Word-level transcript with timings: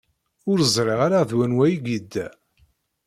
Ur 0.49 0.59
ẓṛiɣ 0.75 0.99
ara 1.05 1.29
d 1.29 1.31
wanwa 1.37 1.63
i 1.67 1.75
yedda. 1.85 2.27